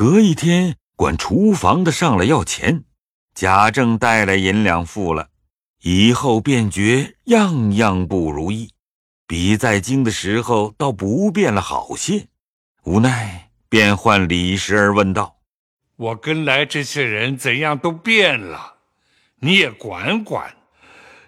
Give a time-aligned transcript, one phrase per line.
[0.00, 2.84] 隔一天，管厨房的上来要钱，
[3.34, 5.28] 贾政带来银两付了，
[5.82, 8.70] 以后便觉样样不如意，
[9.26, 12.28] 比在京的时候倒不变了好些。
[12.84, 15.36] 无奈，便唤李时儿问道
[15.96, 18.76] ：“我跟来这些人怎样都变了，
[19.40, 20.50] 你也管管。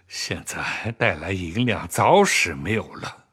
[0.08, 3.24] 现在带来银两早使没有了，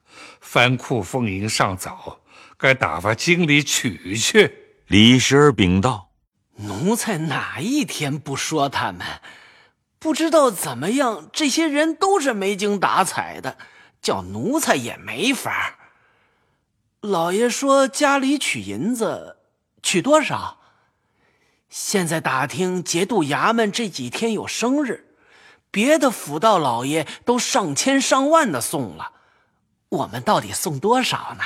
[0.42, 2.20] 翻库俸银尚早，
[2.58, 4.54] 该打发经理取去。”
[4.90, 6.10] 李时儿禀道
[6.66, 9.06] ：“奴才哪一天不说他们？
[10.00, 13.60] 不知道怎么样，这些人都是没精打采的，
[14.02, 15.78] 叫奴才也没法。”
[17.02, 19.38] 老爷说家里取银子，
[19.84, 20.58] 取多少？
[21.70, 25.14] 现在打听节度衙门这几天有生日，
[25.70, 29.12] 别的府道老爷都上千上万的送了，
[29.90, 31.44] 我们到底送多少呢？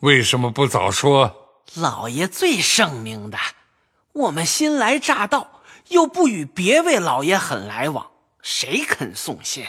[0.00, 1.40] 为什么不早说？
[1.74, 3.38] 老爷最圣明的，
[4.12, 8.10] 我们新来乍到，又不与别位老爷很来往，
[8.42, 9.66] 谁肯送信？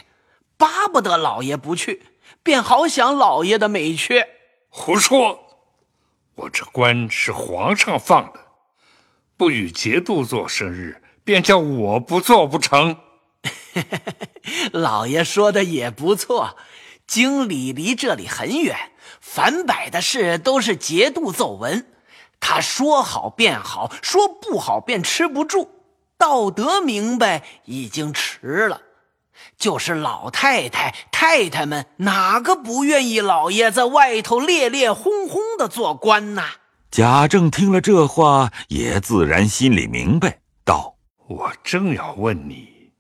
[0.58, 2.04] 巴不得老爷不去，
[2.44, 4.28] 便好想老爷的美缺。
[4.70, 5.40] 胡说！
[6.36, 8.40] 我这官是皇上放的，
[9.38, 12.98] 不与节度做生日，便叫我不做不成。
[14.72, 16.58] 老爷说的也不错，
[17.08, 21.88] 经理离这里很远，凡摆的事都是节度奏文，
[22.40, 25.70] 他说好便好，说不好便吃不住，
[26.18, 28.82] 道德明白已经迟了。
[29.58, 36.44] 就是老太太、太太们，哪个不愿意老爷在外头烈烈轰轰的做官呐？
[36.90, 40.96] 贾政听了这话，也自然心里明白，道
[41.28, 42.92] ：“我正要问你，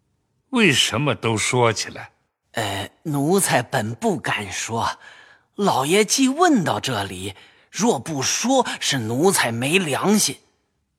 [0.49, 2.11] 为什么都说起来？
[2.55, 4.97] 呃，奴才本不敢说，
[5.55, 7.35] 老爷既问到这里，
[7.69, 10.35] 若不说，是奴才没良心；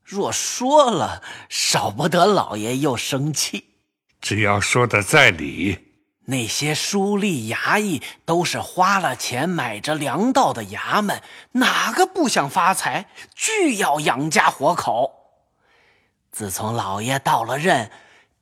[0.03, 3.65] 若说了，少不得老爷又生气。”
[4.21, 11.21] 只要说的在理，那些书吏衙役都是花了钱买着粮道的衙门，
[11.53, 13.09] 哪个不想发财？
[13.33, 15.13] 俱要养家活口。
[16.31, 17.89] 自从老爷到了任，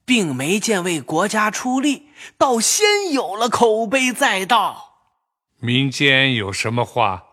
[0.06, 5.00] 并没见为国家出力，倒先有了口碑在道。
[5.60, 7.24] 民间有什么话？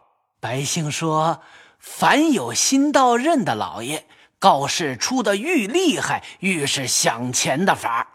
[0.40, 1.42] 百姓说，
[1.78, 4.06] 凡有新到任的老爷，
[4.38, 8.06] 告示出的愈厉害，愈是想钱的法儿。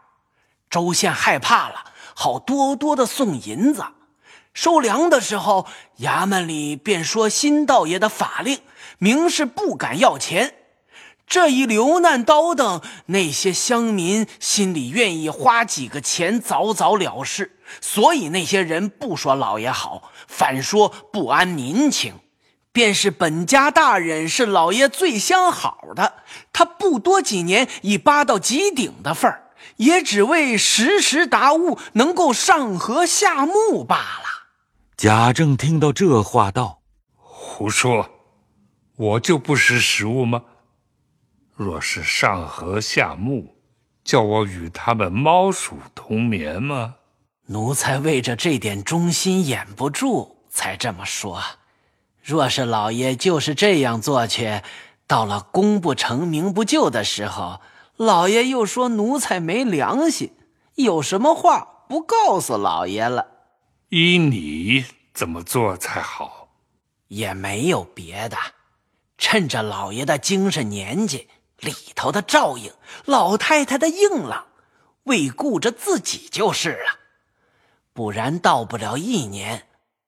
[0.70, 1.86] 州县害怕了，
[2.16, 3.86] 好多多的送银子。
[4.54, 5.68] 收粮的时候，
[6.00, 8.60] 衙门里便说新道爷的法令，
[8.98, 10.56] 明是不敢要钱。
[11.28, 22.16] 这一流难叨等，那些乡民心里愿意花几个钱早早了事，所以那些人不说老爷好，反说不安民情。
[22.72, 26.14] 便是本家大人是老爷最相好的，
[26.54, 29.44] 他不多几年已扒到极顶的份儿。
[29.78, 34.48] 也只为时时达物，能够上河下木罢了。
[34.96, 36.80] 贾政听到这话，道
[37.18, 38.10] ：“胡说！
[38.96, 40.42] 我就不识时务吗？
[41.58, 43.56] 若是上河下木，
[44.04, 46.96] 叫我与他们猫鼠同眠吗？
[47.48, 51.42] 奴才为着这点忠心掩不住，才这么说。
[52.22, 54.62] 若是老爷就是这样做去，
[55.08, 57.60] 到了功不成名不就的时候。”
[57.98, 60.32] 老爷又说奴才没良心，
[60.76, 63.26] 有什么话不告诉老爷了？
[63.90, 64.86] 依你
[65.16, 66.50] 怎么做才好？
[67.08, 68.38] 也没有别的，
[69.18, 71.28] 趁着老爷的精神年纪，
[71.60, 72.72] 里头的照应，
[73.06, 74.46] 老太太的硬朗，
[75.04, 77.00] 为顾着自己就是了。
[77.94, 79.68] 不然到不了一年，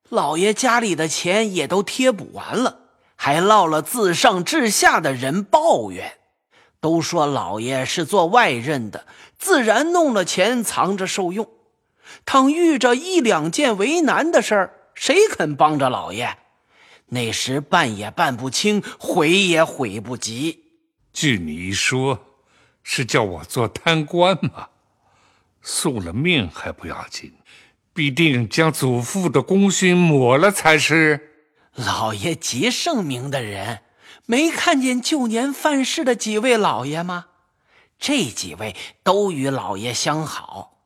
[0.09, 2.81] 老爷家里的钱也都贴补完了，
[3.15, 6.17] 还落了自上至下的人抱怨。
[6.79, 9.05] 都说老爷是做外任的，
[9.37, 11.49] 自然弄了钱藏着受用。
[12.25, 16.37] 倘遇着一两件为难的事儿，谁肯帮着老爷？
[17.07, 20.68] 那时办也办不清，悔也悔不及。
[21.13, 22.25] 据你一说，
[22.83, 24.69] 是叫我做贪官吗？
[25.61, 27.33] 送了命还不要紧，
[27.93, 31.47] 必定将祖父的功勋抹了才是。
[31.73, 33.81] 老爷极圣明的人。
[34.25, 37.25] 没看见旧年犯事的几位老爷吗？
[37.97, 40.77] 这几位都与老爷相好，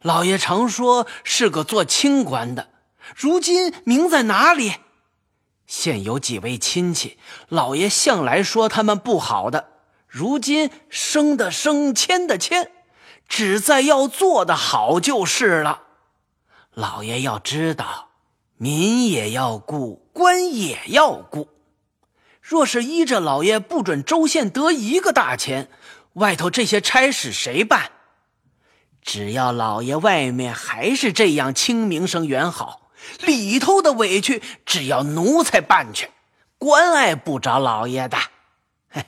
[0.00, 2.70] 老爷常说是个做清官的。
[3.14, 4.76] 如今名在哪里？
[5.66, 7.18] 现有几位亲戚，
[7.48, 9.68] 老爷向来说他们不好的，
[10.06, 12.70] 如今升的升，迁的迁，
[13.28, 15.82] 只在要做的好就是了。
[16.72, 18.10] 老爷要知道，
[18.56, 21.48] 民也要顾，官也要顾。
[22.40, 25.68] 若是依着老爷不准州县得一个大钱，
[26.12, 27.90] 外头这些差事谁办？
[29.02, 32.85] 只要老爷外面还是这样清名声远好，
[33.24, 36.10] 里头的委屈只要奴才办去，
[36.58, 38.16] 关爱不着老爷的。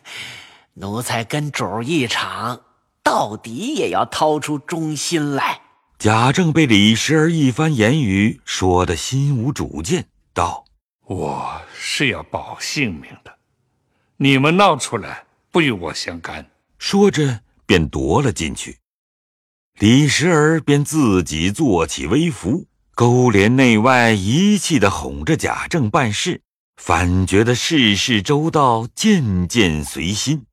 [0.74, 2.62] 奴才跟主一场，
[3.02, 5.62] 到底也要掏出忠心来。
[5.98, 10.64] 贾政被李时儿一番言语说得心无主见，道
[11.04, 13.36] ：“我是要保性命的，
[14.18, 16.48] 你们闹出来不与我相干。”
[16.78, 18.78] 说着便夺了进去。
[19.80, 22.67] 李时儿便自己做起微服，
[22.98, 26.42] 勾连内外一气的哄着贾政办事，
[26.82, 30.46] 反觉得事事周到，件件随心。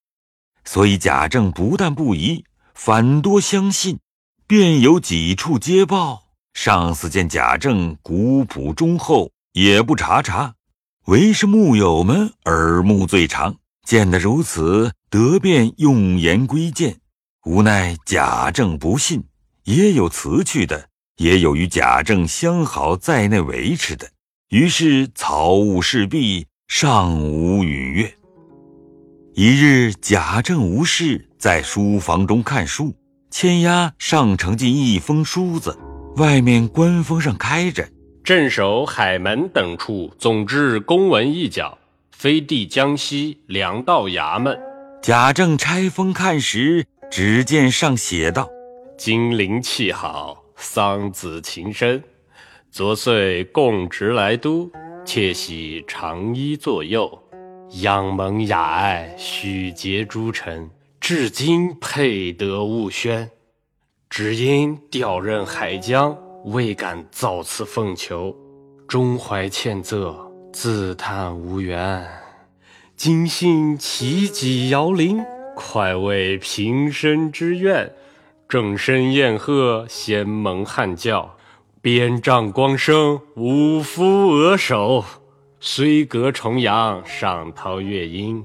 [0.63, 2.43] 所以贾政不但不疑，
[2.75, 3.97] 反多相信。
[4.45, 10.53] 便有几处接报，上司见贾政古朴忠厚，也不查查，
[11.07, 13.55] 唯是幕友们耳目最长。
[13.87, 16.97] 见得如此，得便用言归谏。
[17.45, 19.23] 无奈贾政不信，
[19.63, 24.07] 也有辞去的，也有与贾政相好在内维持的。
[24.49, 28.13] 于是草务事毕，尚无允悦。
[29.33, 32.93] 一日，贾政无事，在书房中看书。
[33.31, 35.77] 牵押上呈进一封书子，
[36.15, 37.85] 外面官封上开着
[38.23, 41.77] “镇守海门等处总之公文一角，
[42.13, 44.57] 飞递江西粮道衙门。”
[45.03, 48.47] 贾政拆封看时，只见上写道
[48.97, 52.03] ：“金陵气好，桑梓情深。
[52.71, 54.69] 昨岁供职来都，
[55.05, 57.21] 窃喜长衣作右，
[57.81, 60.69] 仰蒙雅爱，许结诸臣。”
[60.99, 63.29] 至今配得物宣，
[64.09, 68.35] 只因调任海疆，未敢造次奉求，
[68.87, 72.03] 终怀歉责，自叹无缘。
[72.95, 75.23] 今幸其己摇铃，
[75.55, 77.93] 快慰平生之愿。
[78.55, 81.35] 正身宴贺，先蒙汉教，
[81.81, 85.03] 鞭杖光生，五夫额首。
[85.59, 88.41] 虽隔重阳，上涛月音。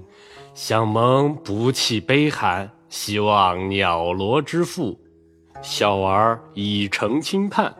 [0.52, 4.98] 想蒙不弃悲寒，希望鸟罗之父，
[5.62, 7.72] 小儿已成亲叛，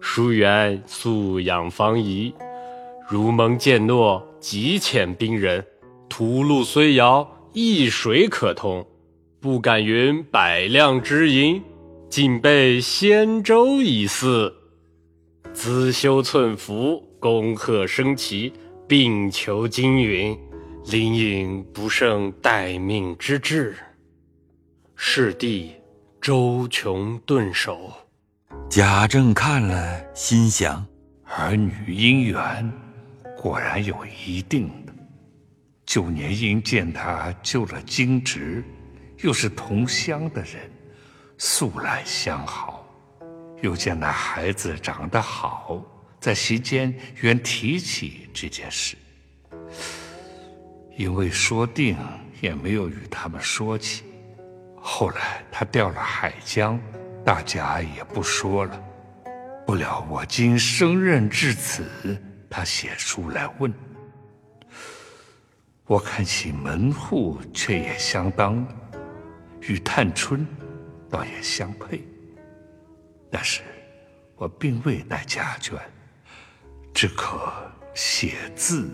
[0.00, 2.32] 疏远素养方仪。
[3.06, 5.62] 如蒙见诺，即遣兵人。
[6.08, 8.86] 途路虽遥，一水可通，
[9.38, 11.62] 不敢云百辆之营，
[12.14, 14.54] 尽备仙舟一祀。
[15.52, 18.52] 资修寸服，恭贺升旗，
[18.86, 20.38] 并求金云。
[20.86, 23.74] 灵隐不胜待命之志，
[24.94, 25.72] 是地
[26.20, 27.92] 周琼顿首。
[28.70, 30.86] 贾政看了，心想：
[31.24, 32.72] 儿女姻缘
[33.36, 34.92] 果然有一定的。
[35.84, 38.62] 九年因见他救了金侄，
[39.24, 40.70] 又是同乡的人，
[41.38, 42.80] 素来相好。
[43.62, 45.82] 又见那孩子长得好，
[46.20, 48.96] 在席间原提起这件事。
[50.96, 51.96] 因为说定
[52.40, 54.04] 也没有与他们说起，
[54.76, 56.78] 后来他调了海疆，
[57.24, 58.80] 大家也不说了。
[59.66, 63.72] 不料我今升任至此，他写书来问。
[65.86, 68.66] 我看其门户却也相当，
[69.60, 70.46] 与探春
[71.14, 72.02] 倒也相配。
[73.30, 73.60] 但是
[74.34, 75.74] 我并未带家眷，
[76.92, 77.52] 只可
[77.94, 78.90] 写字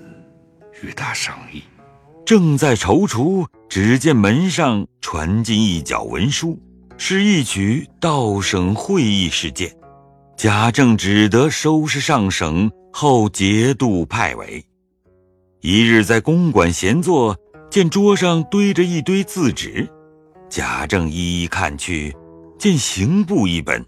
[0.82, 1.62] 与他商议。
[2.26, 6.60] 正在踌躇，只见门上传进一角文书，
[6.98, 9.74] 是一曲道省会议事件。
[10.36, 14.62] 贾政只得收拾上省，后节度派委。
[15.62, 17.34] 一日在公馆闲坐，
[17.70, 19.88] 见桌上堆着一堆字纸，
[20.50, 22.12] 贾政一一看去，
[22.58, 23.86] 见刑部一本，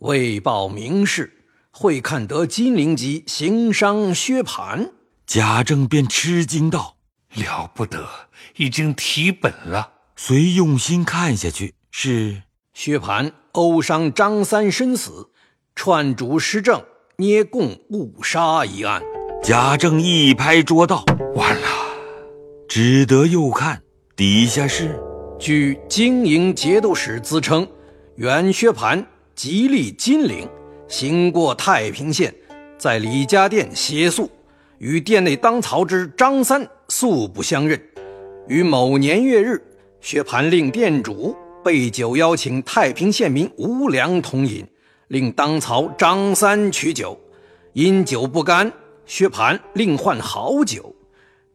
[0.00, 1.32] 为报名士，
[1.70, 4.90] 会看得金陵籍行商薛蟠。
[5.24, 6.96] 贾政便吃惊道。
[7.36, 8.08] 了不得，
[8.56, 9.92] 已经提本了。
[10.16, 15.30] 遂用心看下去，是薛蟠殴伤张三身死，
[15.76, 16.84] 串主施政
[17.18, 19.00] 捏供误杀一案。
[19.44, 21.04] 贾政一拍桌道
[21.36, 21.68] ：“完了！”
[22.68, 23.80] 只得又看
[24.16, 25.00] 底下是：
[25.44, 27.68] 据经营节度使自称，
[28.14, 30.48] 原薛蟠吉利金陵，
[30.88, 32.34] 行过太平县，
[32.78, 34.30] 在李家店歇宿。
[34.78, 37.78] 与店内当曹之张三素不相认，
[38.48, 39.62] 于某年月日，
[40.00, 44.66] 薛蟠令店主备酒邀请太平县民无良同饮，
[45.08, 47.20] 令当曹张三取酒，
[47.74, 48.72] 因酒不干，
[49.04, 50.96] 薛蟠另换好酒。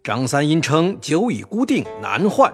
[0.03, 2.51] 张三因称酒已固定，难换；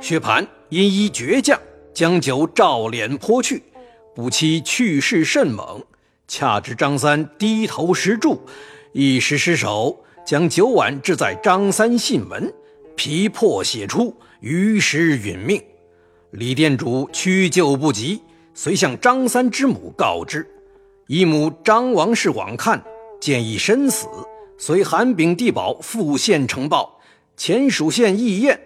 [0.00, 1.58] 薛蟠因一倔强，
[1.94, 3.62] 将酒照脸泼去。
[4.14, 5.82] 不期去势甚猛，
[6.26, 8.40] 恰值张三低头食住，
[8.92, 12.52] 一时失手，将酒碗掷在张三信门，
[12.96, 15.62] 皮破血出，于时殒命。
[16.30, 18.20] 李店主屈救不及，
[18.54, 20.46] 遂向张三之母告知。
[21.06, 22.82] 姨母张王氏往看，
[23.20, 24.08] 见已身死，
[24.58, 26.98] 遂函禀地保赴县呈报。
[27.36, 28.58] 前蜀县议验，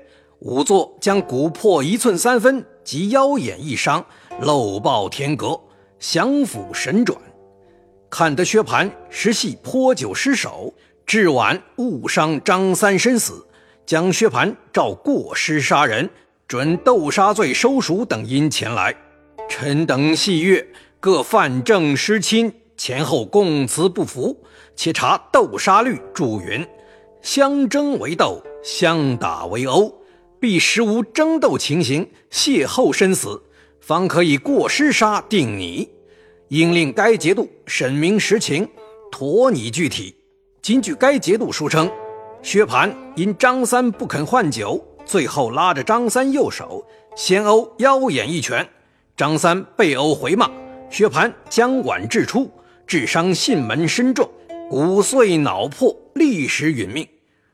[0.43, 4.05] 仵作将骨破一寸三分及腰眼一伤，
[4.41, 5.61] 漏报天阁，
[5.99, 7.19] 降府神转。
[8.09, 10.73] 看得薛蟠实系泼酒失手，
[11.05, 13.47] 至晚误伤张三身死，
[13.85, 16.09] 将薛蟠照过失杀人，
[16.49, 18.97] 准斗杀罪收赎等因前来。
[19.49, 20.67] 臣等细阅。
[21.03, 24.37] 各犯证失亲，前后供词不符，
[24.77, 26.67] 且查斗杀律注云：
[27.23, 29.91] 相争为斗，相打为殴，
[30.41, 33.41] 必实无争斗情形，邂逅身死，
[33.79, 35.89] 方可以过失杀定你。
[36.49, 38.67] 应令该节度审明实情，
[39.13, 40.17] 妥拟具体。
[40.63, 41.89] 今据该节度书称，
[42.43, 46.83] 薛蟠因张三不肯换酒，最后拉着张三右手，
[47.15, 48.67] 先殴腰眼一拳，
[49.15, 50.51] 张三被殴回骂。
[50.89, 52.51] 薛蟠将碗掷出，
[52.87, 54.29] 致伤信门深重，
[54.71, 57.07] 骨碎脑破，立时殒命。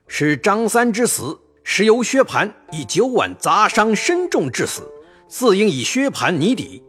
[0.07, 1.37] 是张三之死，
[1.69, 4.89] 时由薛蟠以酒碗砸伤身重致死，
[5.27, 6.81] 自应以薛蟠拟底。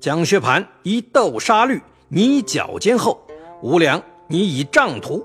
[0.00, 3.24] 将薛蟠以豆沙律拟脚尖后，
[3.62, 5.24] 无良拟以杖图。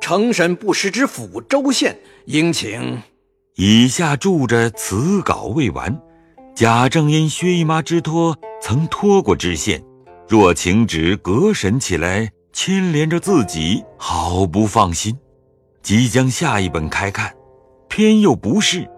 [0.00, 3.00] 承审不识之府州县，应请。
[3.54, 5.96] 以下注着此稿未完。
[6.52, 9.80] 贾政因薛姨妈之托，曾托过知县。
[10.26, 15.16] 若请旨革审起来，牵连着自己，好不放心。
[15.82, 17.32] 即将下一本开看，
[18.00, 18.90] 偏又不是，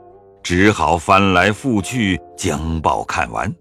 [0.45, 3.53] 只好翻来覆去将报看完，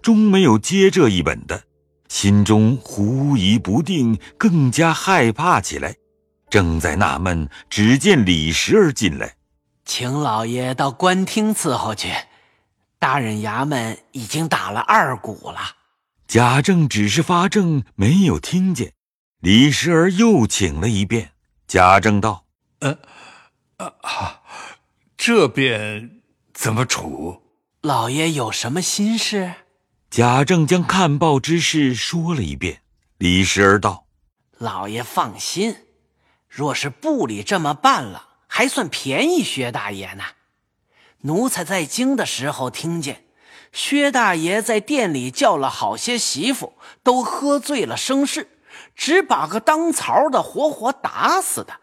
[0.00, 1.64] 终没有接这一本的，
[2.08, 5.94] 心中狐疑不定，更加害怕起来。
[6.48, 9.34] 正在纳闷，只见李时儿进来，
[9.84, 12.10] 请老爷到官厅伺候去，
[12.98, 15.58] 大人衙门已经打了二鼓了。
[16.26, 18.94] 贾政只是发怔，没有听见。
[19.40, 21.32] 李时儿又请了一遍。
[21.68, 22.46] 贾政道
[22.80, 22.96] ：“呃，
[23.76, 24.40] 啊，
[25.28, 26.20] 这便
[26.54, 27.42] 怎么处？
[27.80, 29.54] 老爷有什么心事？”
[30.08, 32.82] 贾政将看报之事说了一遍。
[33.18, 34.06] 李时儿道
[34.58, 35.78] ：“老爷放心，
[36.48, 40.22] 若是部里这么办了，还算便宜薛大爷呢。
[41.22, 43.24] 奴才在京的时候听见。”
[43.74, 48.48] 薛大爷在店里叫了好些媳妇，都喝醉了生事，
[48.94, 51.80] 只把个当槽的活活打死的。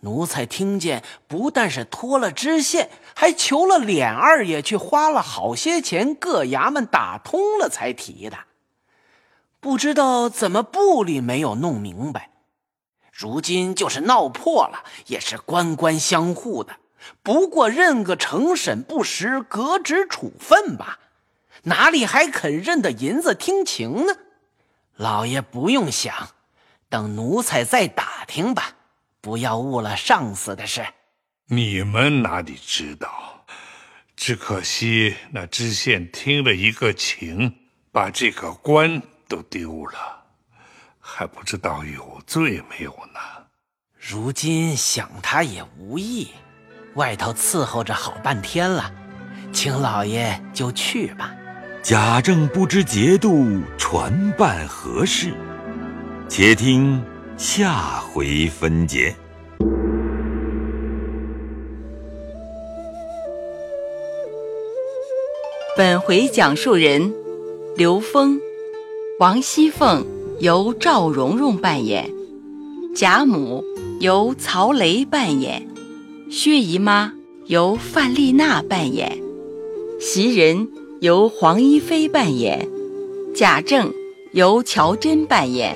[0.00, 8.38] 奴才听见，不但是脱了知县，还求了脸二爷去花了好些钱，各衙门打通了才提的。
[9.60, 12.30] 不知道怎么部里没有弄明白，
[13.12, 16.76] 如今就是闹破了，也是官官相护的，
[17.22, 20.98] 不过认个成审不实，革职处分吧。
[21.64, 24.14] 哪里还肯认得银子听情呢？
[24.96, 26.30] 老爷不用想，
[26.88, 28.76] 等奴才再打听吧，
[29.20, 30.84] 不要误了上司的事。
[31.46, 33.44] 你们哪里知道？
[34.16, 37.54] 只可惜那知县听了一个情，
[37.90, 39.98] 把这个官都丢了，
[40.98, 43.20] 还不知道有罪没有呢。
[43.98, 46.28] 如今想他也无益，
[46.96, 48.92] 外头伺候着好半天了，
[49.52, 51.34] 请老爷就去吧。
[51.82, 55.32] 贾政不知节度传办何事，
[56.28, 57.02] 且听
[57.42, 59.16] 下回分解。
[65.74, 67.14] 本回讲述人
[67.78, 68.38] 刘峰、
[69.18, 70.04] 王熙凤
[70.40, 72.10] 由赵蓉蓉扮演，
[72.94, 73.64] 贾母
[74.00, 75.66] 由曹雷扮演，
[76.30, 77.14] 薛姨妈
[77.46, 79.18] 由范丽娜扮演，
[79.98, 80.68] 袭人。
[81.00, 82.68] 由黄一飞扮演，
[83.34, 83.90] 贾政
[84.32, 85.74] 由乔真扮演，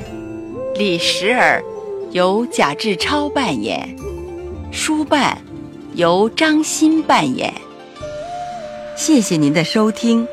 [0.76, 1.62] 李时儿
[2.10, 3.96] 由贾志超扮演，
[4.72, 5.38] 书办
[5.94, 7.54] 由张欣扮演。
[8.96, 10.26] 谢谢您的收听。